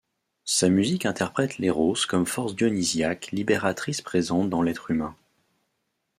[0.45, 5.15] Sa musique interprète l'Éros comme force dionysiaque libératrice présente dans l'être humain.